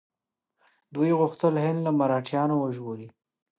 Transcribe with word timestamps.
دوی 0.93 1.11
غوښتل 1.19 1.53
هند 1.65 1.79
له 1.85 1.91
مرهټیانو 1.99 2.55
وژغوري. 2.57 3.07